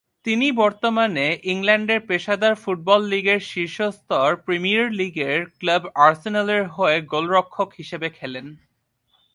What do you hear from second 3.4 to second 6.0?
শীর্ষ স্তর প্রিমিয়ার লীগের ক্লাব